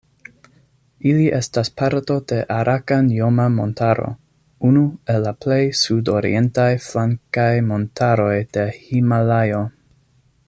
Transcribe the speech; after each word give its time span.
Ili 1.09 1.25
estas 1.39 1.69
parto 1.81 2.15
de 2.31 2.39
Arakan-Joma-Montaro, 2.55 4.07
unu 4.71 4.85
el 5.15 5.21
la 5.27 5.35
plej 5.45 5.61
sudorientaj 5.83 6.69
flankaj 6.89 7.51
montaroj 7.69 8.35
de 8.59 8.65
Himalajo. 8.81 9.65